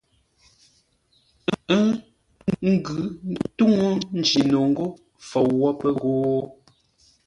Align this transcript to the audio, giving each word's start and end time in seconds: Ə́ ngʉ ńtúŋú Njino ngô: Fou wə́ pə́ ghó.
Ə́ 1.77 1.83
ngʉ 2.71 2.95
ńtúŋú 3.31 3.87
Njino 4.17 4.59
ngô: 4.69 4.87
Fou 5.27 5.49
wə́ 5.61 5.71
pə́ 5.79 5.91
ghó. 5.99 6.11